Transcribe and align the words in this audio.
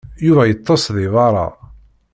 Yuba 0.25 0.43
yeṭṭes 0.49 0.83
deg 0.95 1.07
beṛṛa. 1.13 1.47